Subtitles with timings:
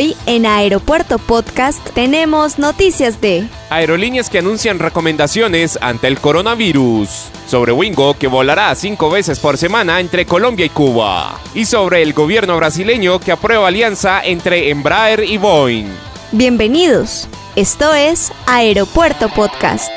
[0.00, 7.26] Hoy en Aeropuerto Podcast tenemos noticias de Aerolíneas que anuncian recomendaciones ante el coronavirus.
[7.46, 11.38] Sobre Wingo que volará cinco veces por semana entre Colombia y Cuba.
[11.54, 15.88] Y sobre el gobierno brasileño que aprueba alianza entre Embraer y Boeing.
[16.32, 17.28] Bienvenidos.
[17.54, 19.92] Esto es Aeropuerto Podcast.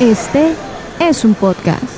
[0.00, 0.54] Este
[0.98, 1.95] es un podcast.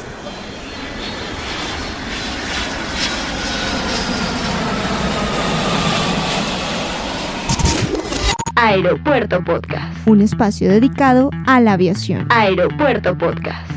[8.61, 10.09] Aeropuerto Podcast.
[10.09, 12.27] Un espacio dedicado a la aviación.
[12.29, 13.71] Aeropuerto Podcast.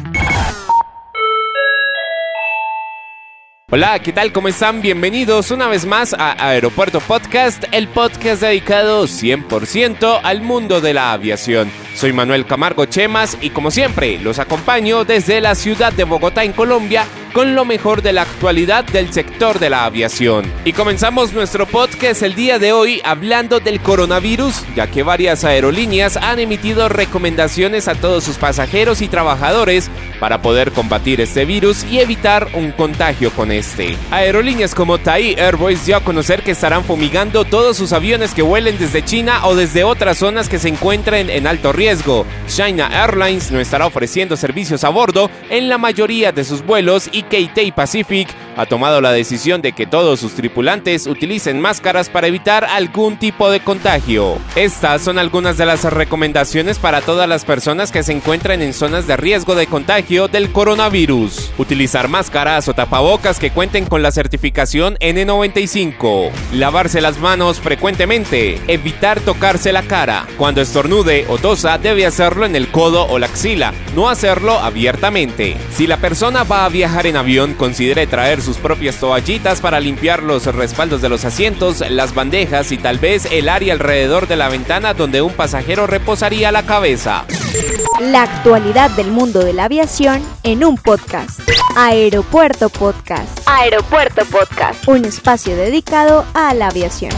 [3.70, 4.34] Hola, ¿qué tal?
[4.34, 4.82] ¿Cómo están?
[4.82, 11.14] Bienvenidos una vez más a Aeropuerto Podcast, el podcast dedicado 100% al mundo de la
[11.14, 11.72] aviación.
[11.94, 16.54] Soy Manuel Camargo Chemas y como siempre los acompaño desde la ciudad de Bogotá en
[16.54, 20.52] Colombia con lo mejor de la actualidad del sector de la aviación.
[20.66, 26.18] Y comenzamos nuestro podcast el día de hoy hablando del coronavirus, ya que varias aerolíneas
[26.18, 29.90] han emitido recomendaciones a todos sus pasajeros y trabajadores
[30.20, 33.98] para poder combatir este virus y evitar un contagio con este.
[34.12, 38.78] Aerolíneas como Thai Airways dio a conocer que estarán fumigando todos sus aviones que vuelen
[38.78, 42.26] desde China o desde otras zonas que se encuentren en alto riesgo.
[42.48, 47.21] China Airlines no estará ofreciendo servicios a bordo en la mayoría de sus vuelos y
[47.30, 52.66] KT Pacific ha tomado la decisión de que todos sus tripulantes utilicen máscaras para evitar
[52.66, 54.38] algún tipo de contagio.
[54.56, 59.08] Estas son algunas de las recomendaciones para todas las personas que se encuentran en zonas
[59.08, 61.52] de riesgo de contagio del coronavirus.
[61.58, 66.32] Utilizar máscaras o tapabocas que cuenten con la certificación N95.
[66.54, 68.60] Lavarse las manos frecuentemente.
[68.68, 70.28] Evitar tocarse la cara.
[70.38, 75.58] Cuando estornude o tosa debe hacerlo en el codo o la axila, no hacerlo abiertamente.
[75.72, 80.24] Si la persona va a viajar en avión, considere traer sus propias toallitas para limpiar
[80.24, 84.50] los respaldos de los asientos, las bandejas y tal vez el área alrededor de la
[84.50, 87.26] ventana donde un pasajero reposaría la cabeza.
[88.00, 91.40] La actualidad del mundo de la aviación en un podcast.
[91.76, 93.40] Aeropuerto Podcast.
[93.46, 94.88] Aeropuerto Podcast.
[94.88, 97.12] Un espacio dedicado a la aviación.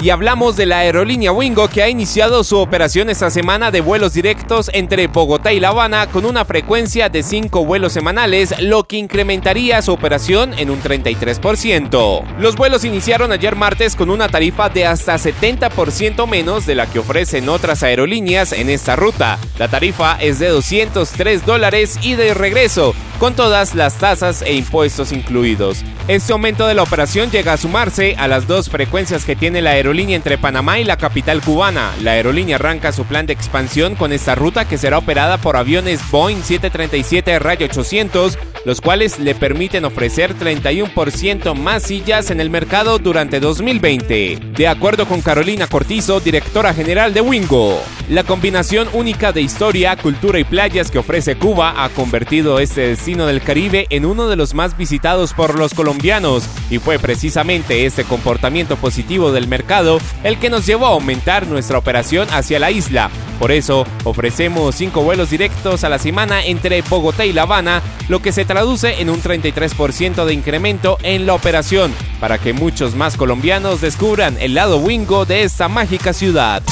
[0.00, 4.12] Y hablamos de la aerolínea Wingo que ha iniciado su operación esta semana de vuelos
[4.12, 8.96] directos entre Bogotá y La Habana con una frecuencia de 5 vuelos semanales, lo que
[8.96, 12.22] incrementaría su operación en un 33%.
[12.38, 17.00] Los vuelos iniciaron ayer martes con una tarifa de hasta 70% menos de la que
[17.00, 19.36] ofrecen otras aerolíneas en esta ruta.
[19.58, 25.12] La tarifa es de 203 dólares y de regreso, con todas las tasas e impuestos
[25.12, 25.84] incluidos.
[26.06, 29.70] Este aumento de la operación llega a sumarse a las dos frecuencias que tiene la
[29.70, 31.92] aerolínea entre Panamá y la capital cubana.
[32.00, 36.00] La aerolínea arranca su plan de expansión con esta ruta que será operada por aviones
[36.10, 42.98] Boeing 737 Rayo 800, los cuales le permiten ofrecer 31% más sillas en el mercado
[42.98, 44.38] durante 2020.
[44.54, 47.80] De acuerdo con Carolina Cortizo, directora general de Wingo,
[48.10, 53.24] la combinación única de historia, cultura y playas que ofrece Cuba ha convertido este destino
[53.24, 58.04] del Caribe en uno de los más visitados por los colombianos y fue precisamente este
[58.04, 63.10] comportamiento positivo del mercado el que nos llevó a aumentar nuestra operación hacia la isla.
[63.38, 68.20] Por eso ofrecemos 5 vuelos directos a la semana entre Bogotá y La Habana, lo
[68.20, 73.16] que se traduce en un 33% de incremento en la operación, para que muchos más
[73.16, 76.62] colombianos descubran el lado wingo de esta mágica ciudad.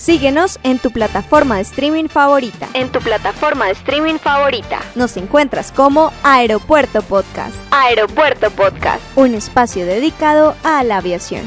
[0.00, 2.68] Síguenos en tu plataforma de streaming favorita.
[2.72, 4.80] En tu plataforma de streaming favorita.
[4.94, 7.54] Nos encuentras como Aeropuerto Podcast.
[7.70, 9.02] Aeropuerto Podcast.
[9.16, 11.42] Un espacio dedicado a la aviación.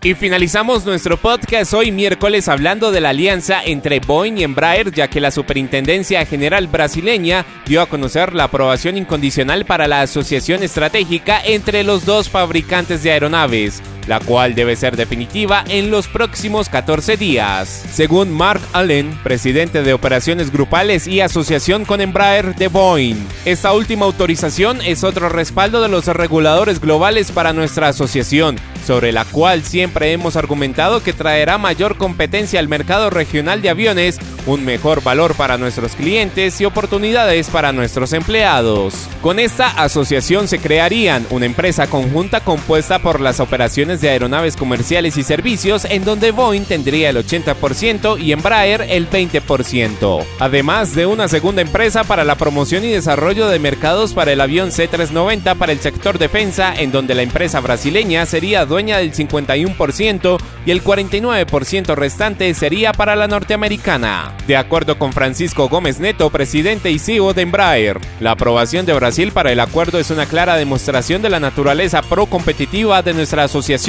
[0.00, 5.08] Y finalizamos nuestro podcast hoy miércoles hablando de la alianza entre Boeing y Embraer, ya
[5.08, 11.40] que la Superintendencia General brasileña dio a conocer la aprobación incondicional para la asociación estratégica
[11.44, 17.16] entre los dos fabricantes de aeronaves la cual debe ser definitiva en los próximos 14
[17.16, 17.84] días.
[17.92, 24.06] Según Mark Allen, presidente de operaciones grupales y asociación con Embraer de Boeing, esta última
[24.06, 28.56] autorización es otro respaldo de los reguladores globales para nuestra asociación,
[28.86, 34.18] sobre la cual siempre hemos argumentado que traerá mayor competencia al mercado regional de aviones,
[34.46, 38.94] un mejor valor para nuestros clientes y oportunidades para nuestros empleados.
[39.20, 45.16] Con esta asociación se crearían una empresa conjunta compuesta por las operaciones de aeronaves comerciales
[45.16, 51.28] y servicios en donde Boeing tendría el 80% y Embraer el 20%, además de una
[51.28, 55.80] segunda empresa para la promoción y desarrollo de mercados para el avión C390 para el
[55.80, 62.52] sector defensa en donde la empresa brasileña sería dueña del 51% y el 49% restante
[62.54, 64.34] sería para la norteamericana.
[64.46, 69.32] De acuerdo con Francisco Gómez Neto, presidente y CEO de Embraer, la aprobación de Brasil
[69.32, 73.87] para el acuerdo es una clara demostración de la naturaleza pro-competitiva de nuestra asociación.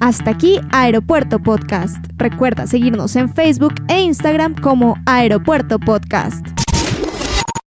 [0.00, 1.96] Hasta aquí Aeropuerto Podcast.
[2.16, 6.53] Recuerda seguirnos en Facebook e Instagram como Aeropuerto Podcast.